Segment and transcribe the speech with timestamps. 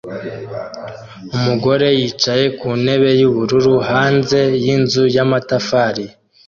[1.35, 6.05] Umugore yicaye ku ntebe yubururu hanze yinzu yamatafari